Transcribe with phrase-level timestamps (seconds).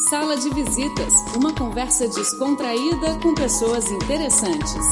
[0.00, 4.86] Sala de Visitas, uma conversa descontraída com pessoas interessantes.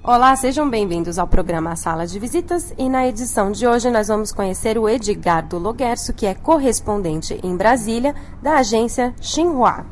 [0.00, 4.30] Olá, sejam bem-vindos ao programa Sala de Visitas e na edição de hoje nós vamos
[4.30, 9.84] conhecer o Edgardo Loguerso, que é correspondente em Brasília da agência Xinhua.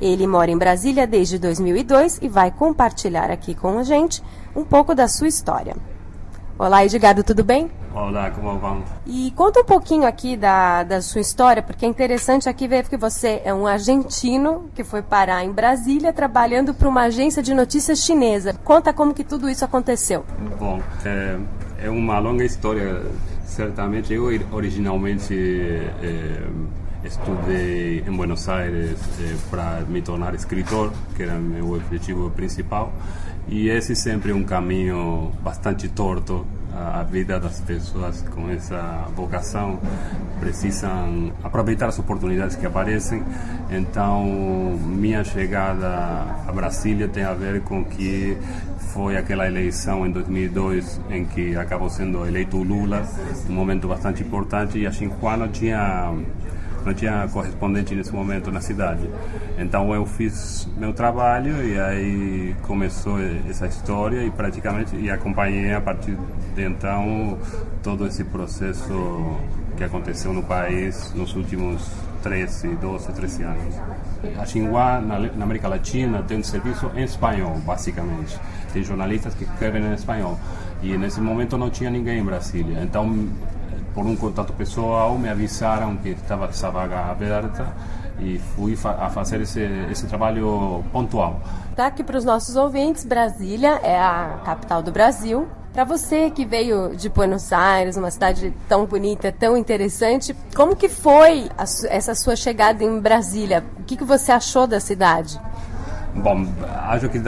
[0.00, 4.22] Ele mora em Brasília desde 2002 e vai compartilhar aqui com a gente
[4.54, 5.76] um pouco da sua história.
[6.60, 7.70] Olá, Edgardo, tudo bem?
[7.94, 8.84] Olá, como vão?
[9.06, 12.98] E conta um pouquinho aqui da, da sua história, porque é interessante aqui ver que
[12.98, 18.00] você é um argentino que foi parar em Brasília trabalhando para uma agência de notícias
[18.00, 18.52] chinesa.
[18.62, 20.22] Conta como que tudo isso aconteceu.
[20.58, 21.38] Bom, é,
[21.86, 23.06] é uma longa história.
[23.46, 25.34] Certamente eu originalmente
[26.02, 26.46] é,
[27.04, 32.92] estudei em Buenos Aires é, para me tornar escritor, que era meu objetivo principal.
[33.48, 39.80] E esse sempre um caminho bastante torto a vida das pessoas com essa vocação
[40.38, 43.22] precisam aproveitar as oportunidades que aparecem.
[43.70, 44.24] Então,
[44.86, 45.88] minha chegada
[46.46, 48.36] a Brasília tem a ver com que
[48.94, 53.06] foi aquela eleição em 2002 em que acabou sendo eleito Lula,
[53.48, 56.12] um momento bastante importante e a Xinhua não tinha
[56.84, 59.08] não tinha correspondente nesse momento na cidade.
[59.58, 65.80] Então eu fiz meu trabalho e aí começou essa história e praticamente e acompanhei a
[65.80, 66.16] partir
[66.54, 67.38] de então
[67.82, 69.38] todo esse processo
[69.76, 71.90] que aconteceu no país nos últimos
[72.22, 73.74] 13, 12, 13 anos.
[74.38, 78.38] A Xinhua, na, na América Latina, tem serviço em espanhol, basicamente.
[78.72, 80.38] Tem jornalistas que escrevem em espanhol.
[80.82, 82.82] E nesse momento não tinha ninguém em Brasília.
[82.82, 83.28] Então
[84.00, 87.70] por um contato pessoal, me avisaram que estava essa vaga aberta
[88.18, 89.60] e fui fa a fazer esse,
[89.90, 91.38] esse trabalho pontual.
[91.76, 95.46] Tá aqui para os nossos ouvintes, Brasília é a capital do Brasil.
[95.74, 100.88] Para você que veio de Buenos Aires, uma cidade tão bonita, tão interessante, como que
[100.88, 101.50] foi
[101.90, 103.62] essa sua chegada em Brasília?
[103.80, 105.38] O que, que você achou da cidade?
[106.14, 106.44] Bom,
[106.88, 107.20] acho que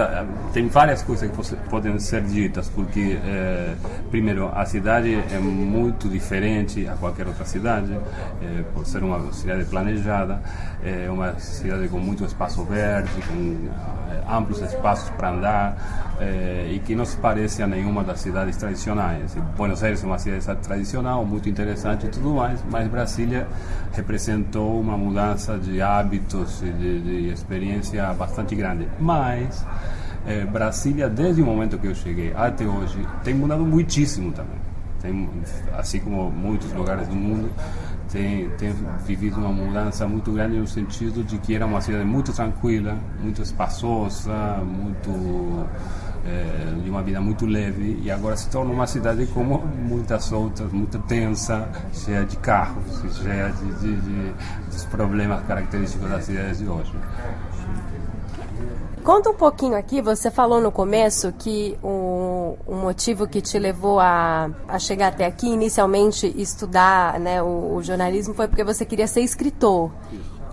[0.52, 3.74] tem várias coisas que podem ser ditas, porque, eh,
[4.11, 7.92] primeiro, a cidade é muito diferente a qualquer outra cidade,
[8.42, 10.42] eh, por ser uma cidade planejada,
[10.84, 13.68] é uma cidade com muito espaço verde, com
[14.28, 16.18] amplos espaços para andar,
[16.70, 19.34] e que não se parece a nenhuma das cidades tradicionais.
[19.56, 23.46] Buenos Aires é uma cidade tradicional, muito interessante e tudo mais, mas Brasília
[23.92, 28.86] representou uma mudança de hábitos e de, de experiência bastante grande.
[29.01, 29.64] Mas
[30.27, 34.61] é, Brasília, desde o momento que eu cheguei até hoje, tem mudado muitíssimo também.
[35.01, 35.28] Tem,
[35.77, 37.51] assim como muitos lugares do mundo,
[38.12, 38.74] tem, tem
[39.06, 43.40] vivido uma mudança muito grande no sentido de que era uma cidade muito tranquila, muito
[43.40, 45.67] espaçosa, muito
[46.27, 50.70] é, de uma vida muito leve e agora se torna uma cidade como muitas outras,
[50.70, 52.84] muito tensa, cheia de carros,
[53.22, 54.34] cheia de, de, de,
[54.70, 56.92] dos problemas característicos das cidades de hoje.
[59.02, 62.32] Conta um pouquinho aqui, você falou no começo que o,
[62.67, 67.83] o motivo que te levou a, a chegar até aqui, inicialmente estudar né, o, o
[67.83, 69.91] jornalismo, foi porque você queria ser escritor.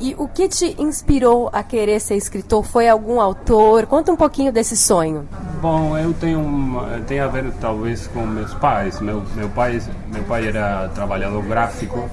[0.02, 2.64] E o que te inspirou a querer ser escritor?
[2.64, 3.86] Foi algum autor?
[3.86, 5.28] Conta um pouquinho desse sonho.
[5.62, 9.02] Bom, eu tenho tem a ver talvez com meus pais.
[9.02, 12.10] Meu meu pai meu pai era trabalhador gráfico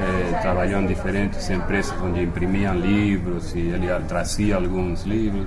[0.00, 5.46] eh, trabalhou em diferentes empresas onde imprimiam livros e ele trazia alguns livros.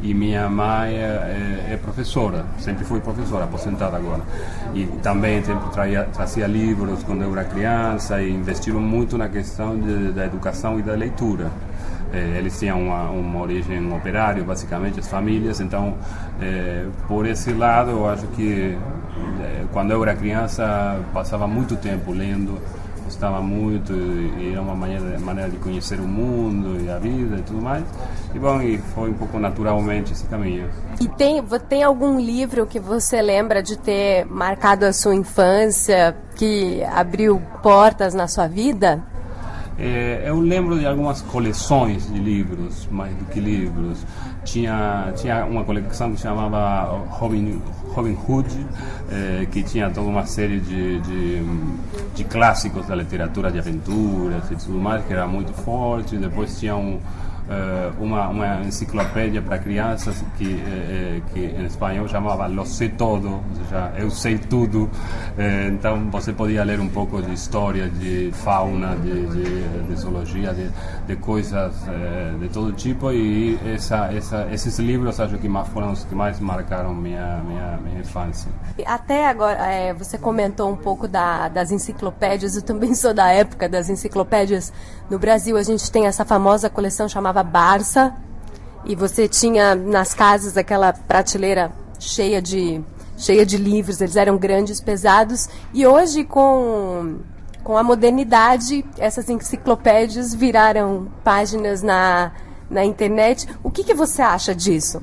[0.00, 4.22] E minha mãe é, é, professora, sempre foi professora, aposentada agora.
[4.72, 9.76] E também sempre trazia, trazia livros quando eu era criança e investiram muito na questão
[9.76, 11.50] de, da educação e da leitura.
[12.12, 15.96] Eh, eles tinham uma, uma, origem operária, basicamente, as famílias, então,
[16.40, 18.78] eh, por esse lado, eu acho que
[19.72, 22.58] quando eu era criança, passava muito tempo lendo
[23.08, 27.42] gostava muito e era uma maneira, maneira de conhecer o mundo e a vida e
[27.42, 27.82] tudo mais.
[28.34, 30.68] E bom, e foi um pouco naturalmente esse caminho.
[31.00, 36.84] E tem, tem algum livro que você lembra de ter marcado a sua infância, que
[36.84, 39.02] abriu portas na sua vida?
[39.78, 44.04] É, eu lembro de algumas coleções de livros, mais do que livros.
[44.50, 48.66] Tinha, tinha uma coleção que chamava Robin, Robin Hood,
[49.10, 51.42] eh, que tinha toda uma série de, de,
[52.14, 56.16] de, clássicos da literatura de aventuras e tudo mais, que era muito forte.
[56.16, 56.98] Depois tinha um,
[57.98, 63.42] uma, uma enciclopédia para crianças que, uh, que em espanhol chamava Lo Sé Todo, ou
[63.54, 64.90] seja, eu sei tudo.
[65.72, 70.68] Então você podia ler um pouco de história, de fauna, de, de, de zoologia, de,
[71.06, 71.74] de coisas
[72.40, 76.94] de todo tipo e essa, essa, esses livros acho que foram os que mais marcaram
[76.94, 78.50] minha, minha, minha infância.
[78.86, 83.68] Até agora, é, você comentou um pouco da, das enciclopédias, eu também sou da época
[83.68, 84.72] das enciclopédias.
[85.10, 87.08] No Brasil a gente tem essa famosa coleção
[87.38, 88.14] chamava Barça,
[88.84, 92.80] e você tinha nas casas aquela prateleira cheia de,
[93.16, 97.18] cheia de livros, eles eram grandes, pesados, e hoje com
[97.64, 102.32] com a modernidade, essas enciclopédias viraram páginas na,
[102.70, 103.46] na internet.
[103.62, 105.02] O que, que você acha disso?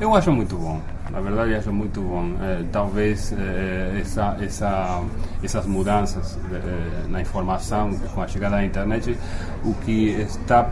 [0.00, 0.80] Eu acho muito bom.
[1.12, 2.32] Na verdade, acho muito bom.
[2.40, 5.02] É, talvez é, essa, essa,
[5.42, 9.16] essas mudanças é, na informação com a chegada da internet,
[9.64, 10.70] o que está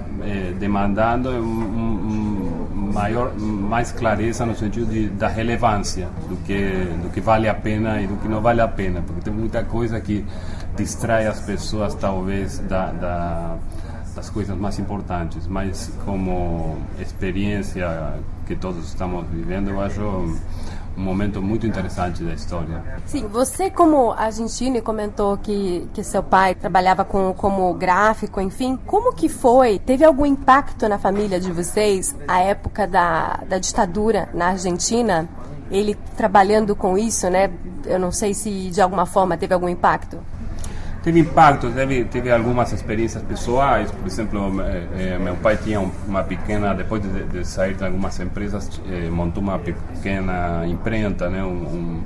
[0.58, 6.58] demandando é um, um maior, mais clareza no sentido de, da relevância do que
[7.02, 9.62] do que vale a pena e do que não vale a pena, porque tem muita
[9.64, 10.24] coisa que
[10.76, 13.56] distrai as pessoas talvez da, da
[14.18, 18.14] das coisas mais importantes, mas como experiência
[18.46, 20.36] que todos estamos vivendo, eu acho um
[21.00, 22.82] momento muito interessante da história.
[23.06, 29.14] Sim, você como argentino comentou que, que seu pai trabalhava com, como gráfico, enfim, como
[29.14, 29.78] que foi?
[29.78, 35.28] Teve algum impacto na família de vocês a época da, da ditadura na Argentina?
[35.70, 37.50] Ele trabalhando com isso, né?
[37.84, 40.18] Eu não sei se de alguma forma teve algum impacto
[41.08, 46.74] teve impacto, teve, teve algumas experiências pessoais, por exemplo, eh, meu pai tinha uma pequena,
[46.74, 52.02] depois de, de sair de algumas empresas, eh, montou uma pequena imprenta, né, um, um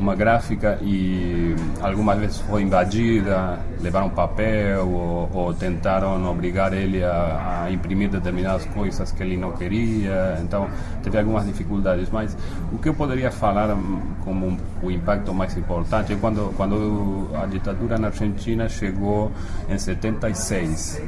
[0.00, 7.64] uma gráfica e algumas vezes foi invadida, levaram papel ou, ou tentaram obrigar ele a,
[7.64, 10.68] a, imprimir determinadas coisas que ele não queria, então
[11.02, 12.08] teve algumas dificuldades.
[12.10, 12.36] Mas
[12.72, 13.76] o que eu poderia falar
[14.24, 19.30] como o impacto mais importante é quando, quando a ditadura na Argentina chegou
[19.68, 21.02] em 76.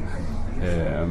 [0.61, 1.07] É,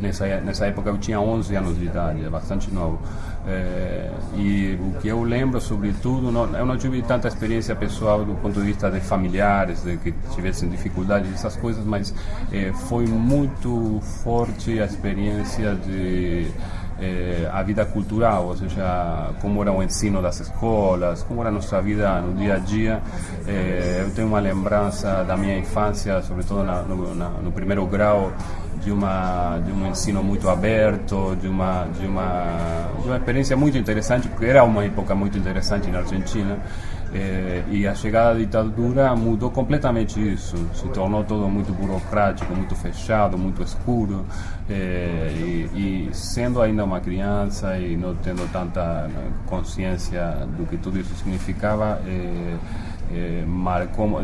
[0.00, 3.00] nessa, nessa época eu tinha 11 anos de idade, é bastante novo.
[3.46, 8.34] É, e o que eu lembro, sobretudo, não, eu não tive tanta experiência pessoal do
[8.34, 12.12] ponto de vista de familiares, de que tivessem dificuldades, essas coisas, mas
[12.52, 16.50] é, foi muito forte a experiência de
[16.98, 21.52] eh, a vida cultural, ou seja, como era o ensino das escolas, como era a
[21.52, 23.02] nossa vida no dia a dia.
[23.46, 28.32] Eh, eu tenho uma lembrança da minha infância, sobretudo na, no, na, no primeiro grau,
[28.86, 33.76] de uma de um ensino muito aberto, de uma de uma de uma experiência muito
[33.76, 36.56] interessante, porque era uma época muito interessante na Argentina.
[37.12, 40.56] Eh, e a chegada da ditadura mudou completamente isso.
[40.74, 44.24] Se tornou todo muito burocrático, muito fechado, muito escuro.
[44.70, 45.32] Eh,
[45.74, 50.98] e, e, sendo ainda uma criança e não tendo tanta né, consciência do que tudo
[50.98, 52.56] isso significava, eh,
[53.12, 54.20] é, marcou.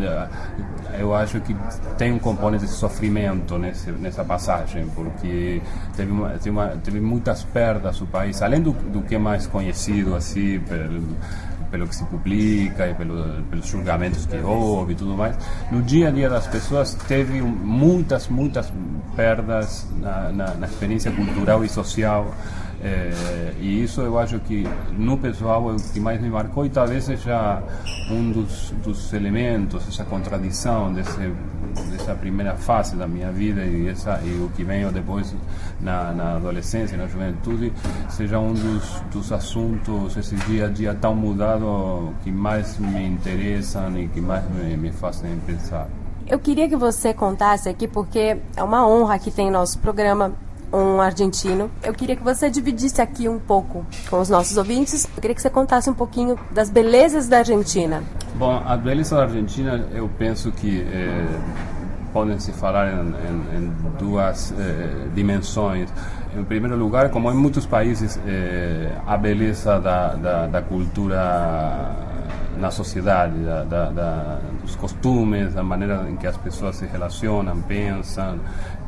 [0.99, 1.57] Eu acho que
[1.97, 5.61] tem um componente de sofrimento nesse, nessa passagem, porque
[5.97, 9.47] teve, uma, teve, uma, teve muitas perdas o país, além do, do que é mais
[9.47, 11.03] conhecido assim pelo,
[11.71, 15.37] pelo que se publica e pelo, pelos julgamentos que houve e tudo mais.
[15.71, 18.73] No dia a dia das pessoas teve muitas, muitas
[19.17, 22.33] perdas na, na, na experiência cultural e social
[22.85, 26.71] é, e isso eu acho que no pessoal é o que mais me marcou e
[26.71, 27.63] talvez seja
[28.11, 31.33] um dos, dos elementos, essa contradição desse,
[31.93, 35.33] dessa primeira fase da minha vida e, essa, e o que veio depois
[35.81, 37.73] na, na adolescência, na juventude,
[38.09, 43.97] seja um dos, dos assuntos, esse dia a dia tão mudado que mais me interessam
[43.97, 45.87] e que mais me, me fazem pensar.
[46.27, 50.33] Eu queria que você contasse aqui, porque é uma honra que tem nosso programa
[50.73, 51.71] um argentino.
[51.83, 55.05] Eu queria que você dividisse aqui um pouco com os nossos ouvintes.
[55.17, 58.03] Eu queria que você contasse um pouquinho das belezas da Argentina.
[58.35, 61.27] Bom, a beleza da Argentina, eu penso que é,
[62.13, 65.89] podem se falar em, em, em duas é, dimensões.
[66.37, 71.95] Em primeiro lugar, como em muitos países, é, a beleza da, da, da cultura
[72.57, 77.61] na sociedade, da, da, da, dos costumes, da maneira em que as pessoas se relacionam,
[77.63, 78.39] pensam,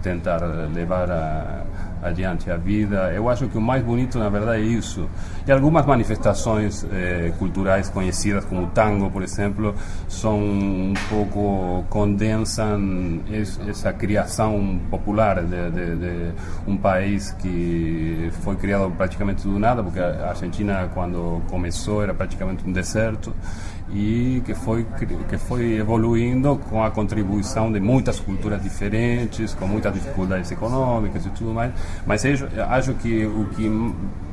[0.04, 0.42] tentar
[0.72, 1.62] levar a,
[2.02, 3.10] adiante a vida.
[3.14, 5.08] Eu acho que o mais bonito, na verdade, é isso.
[5.46, 9.74] E algumas manifestações eh, culturais conhecidas, como o tango, por exemplo,
[10.06, 13.20] são um pouco condensam
[13.66, 16.32] essa criação popular de, de, de,
[16.66, 22.68] um país que foi criado praticamente do nada, porque a Argentina, quando começou, era praticamente
[22.68, 23.32] um deserto
[23.90, 24.86] e que foi
[25.28, 31.30] que foi evoluindo com a contribuição de muitas culturas diferentes, com muitas dificuldades econômicas e
[31.30, 31.72] tudo mais.
[32.06, 33.68] Mas eu acho que o que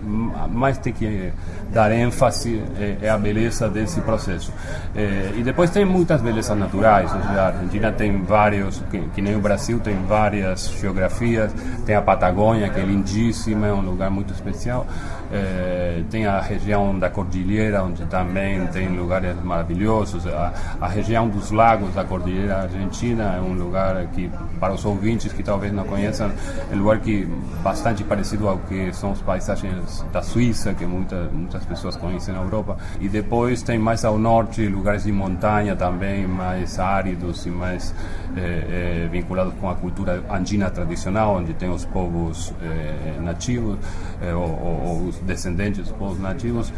[0.03, 1.31] mais tem que
[1.71, 4.51] dar ênfase é, é a beleza desse processo.
[4.95, 7.11] É, e depois tem muitas belezas naturais.
[7.13, 11.51] a Argentina tem vários, que, que, nem o Brasil, tem várias geografias.
[11.85, 14.85] Tem a Patagônia, que é lindíssima, é um lugar muito especial.
[15.31, 20.27] É, tem a região da Cordilheira, onde também tem lugares maravilhosos.
[20.27, 24.29] A, a região dos lagos da Cordilheira Argentina é um lugar que,
[24.59, 26.31] para os ouvintes que talvez não conheçam,
[26.69, 27.25] é um lugar que
[27.63, 32.41] bastante parecido ao que são os paisagens da Suíça, que muita, muitas pessoas conhecem na
[32.41, 32.77] Europa.
[32.99, 37.93] E depois tem mais ao norte lugares de montanha também, mais áridos e mais
[38.35, 43.77] é, é, vinculados com a cultura andina tradicional, onde tem os povos é, nativos,
[44.21, 46.71] ou, ou, os descendentes dos povos nativos.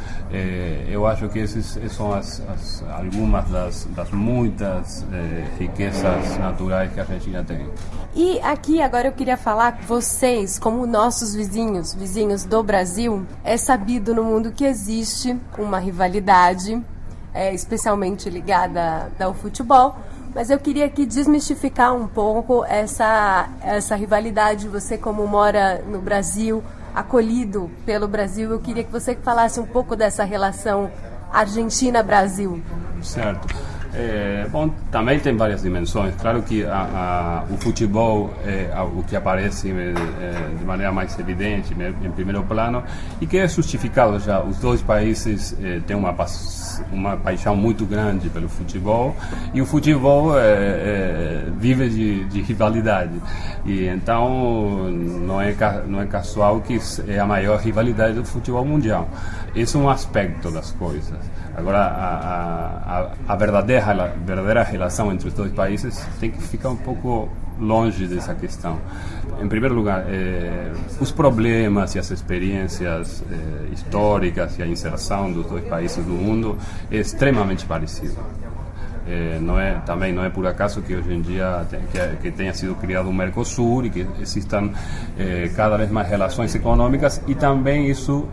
[0.88, 5.06] eu acho que essas são as, as, algumas das, das muitas
[5.60, 7.68] riquezas naturais que a Argentina tem.
[8.16, 13.03] E aqui agora eu queria falar vocês, como nossos vizinhos, vizinhos do Brasil,
[13.44, 16.82] é sabido no mundo que existe uma rivalidade,
[17.34, 19.96] é, especialmente ligada ao futebol,
[20.36, 24.68] mas eu queria aqui desmistificar um pouco essa, essa rivalidade.
[24.68, 29.96] Você, como mora no Brasil, acolhido pelo Brasil, eu queria que você falasse um pouco
[29.96, 30.90] dessa relação
[31.32, 32.62] Argentina-Brasil.
[33.02, 33.48] Certo.
[33.96, 36.16] É, bom, também tem várias dimensões.
[36.16, 41.74] Claro que a, a, o futebol é o que aparece é, de maneira mais evidente,
[41.74, 42.84] em primeiro plano,
[43.22, 44.42] e que é justificado já.
[44.42, 46.16] Os dois países é, têm uma,
[46.92, 49.16] uma paixão muito grande pelo futebol,
[49.54, 53.22] e o futebol é, vive de, de, rivalidade.
[53.64, 55.56] E então não é,
[55.88, 59.08] não é casual que é a maior rivalidade do futebol mundial.
[59.56, 61.20] Esse é um aspecto das coisas.
[61.56, 63.36] Agora, a, a,
[63.84, 68.80] a verdadeira, relação entre os dois países tem que ficar um pouco longe dessa questão.
[69.42, 75.46] Em primeiro lugar, eh, os problemas e as experiências eh, históricas e a inserção dos
[75.46, 76.58] dois países no mundo
[76.92, 78.18] é extremamente parecido.
[79.06, 82.54] É, não é, também não é por acaso que hoje em dia que, que tenha
[82.54, 84.70] sido criado o Mercosul e que existam
[85.18, 88.26] é, cada vez mais relações econômicas e também isso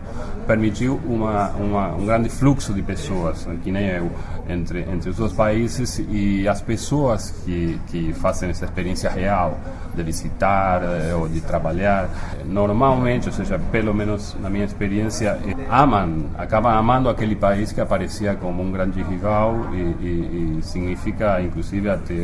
[0.47, 4.11] permitiu uma, uma, um grande fluxo de pessoas, que nem eu,
[4.49, 9.57] entre, entre os dois países e as pessoas que, que fazem essa experiência real
[9.95, 12.09] de visitar eh, ou de trabalhar,
[12.45, 17.81] normalmente, ou seja, pelo menos na minha experiência, eh, amam, acabam amando aquele país que
[17.81, 22.15] aparecia como um grande rival e, e significa, inclusive, até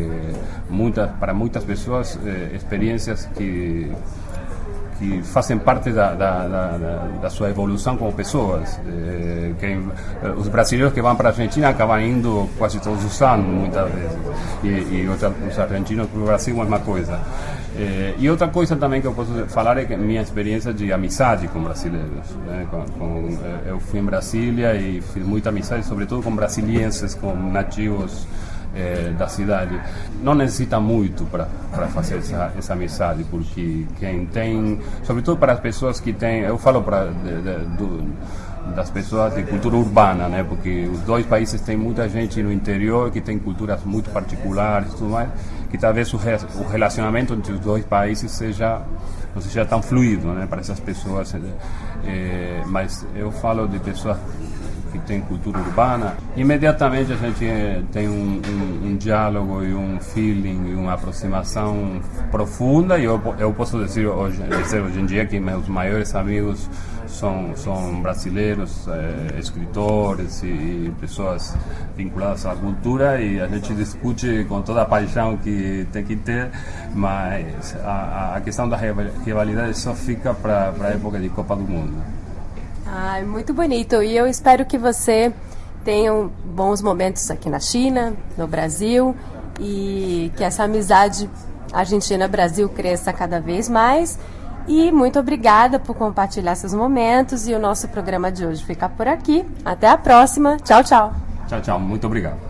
[0.70, 3.92] muitas, para muitas pessoas, eh, experiências que
[4.98, 6.78] que fazem parte da, da, da,
[7.22, 8.80] da sua evolução como pessoas.
[8.88, 9.80] É, que,
[10.38, 14.18] os brasileiros que vão para a Argentina acabam indo quase todos os anos, muitas vezes.
[14.64, 17.20] E, e os argentinos para o Brasil, a mesma coisa.
[17.78, 21.48] É, e outra coisa também que eu posso falar é que minha experiência de amizade
[21.48, 22.36] com brasileiros.
[22.48, 22.66] Né?
[22.72, 28.28] Com, com, eu fui em Brasília e fiz muita amizade, sobretudo com brasilienses, com nativos
[28.76, 29.80] é, da cidade.
[30.24, 31.48] Não necessita muito para
[31.90, 36.82] fazer essa, essa amizade, porque quem tem, sobretudo para as pessoas que têm, eu falo
[36.82, 37.12] para
[38.76, 40.44] das pessoas de cultura urbana, né?
[40.44, 45.12] Porque os dois países têm muita gente no interior que tem culturas muito particulares, tudo
[45.12, 45.30] mais,
[45.70, 48.82] que talvez o, o relacionamento entre os dois países seja
[49.34, 50.48] não seja tão fluido, né?
[50.48, 51.36] Para essas pessoas,
[52.06, 54.18] é, mas eu falo de pessoas
[54.92, 60.00] que tem cultura urbana, imediatamente a gente eh, tem um, um, um diálogo e um
[60.00, 62.98] feeling e uma aproximação profunda.
[62.98, 66.70] E eu, eu posso dizer hoje, dizer hoje em dia que meus maiores amigos
[67.08, 71.56] são, são brasileiros, é, escritores e, pessoas
[71.96, 76.52] vinculadas à cultura e a gente discute com toda a paixão que tem que ter,
[76.94, 81.94] mas a, questão da rivalidade só fica para a época de Copa do Mundo.
[82.86, 84.02] Ai, muito bonito.
[84.02, 85.34] E eu espero que você
[85.84, 86.12] tenha
[86.46, 89.16] bons momentos aqui na China, no Brasil
[89.60, 91.30] e que essa amizade
[91.74, 94.18] Argentina-Brasil cresça cada vez mais.
[94.68, 97.48] E muito obrigada por compartilhar seus momentos.
[97.48, 99.46] E o nosso programa de hoje fica por aqui.
[99.64, 100.58] Até a próxima.
[100.58, 101.14] Tchau, tchau.
[101.48, 101.80] Tchau, tchau.
[101.80, 102.47] Muito obrigado.